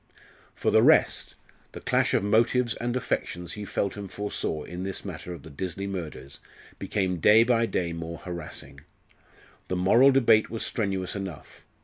[0.55, 1.35] For the rest,
[1.73, 5.51] the clash of motives and affections he felt and foresaw in this matter of the
[5.51, 6.39] Disley murders,
[6.79, 8.79] became day by day more harassing.
[9.67, 11.63] The moral debate was strenuous enough.